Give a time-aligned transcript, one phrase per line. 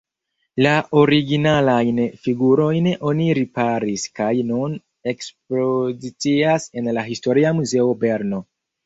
[0.65, 0.69] La
[0.99, 4.73] originalajn figurojn oni riparis kaj nun
[5.13, 8.41] ekspozicias en la historia muzeo Berno.